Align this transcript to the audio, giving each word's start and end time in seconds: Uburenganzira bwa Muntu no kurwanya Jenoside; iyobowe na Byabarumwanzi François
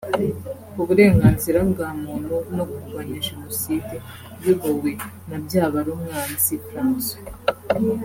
Uburenganzira 0.81 1.59
bwa 1.71 1.87
Muntu 2.01 2.35
no 2.55 2.63
kurwanya 2.71 3.17
Jenoside; 3.27 3.95
iyobowe 4.41 4.91
na 5.29 5.37
Byabarumwanzi 5.45 6.55
François 6.67 7.23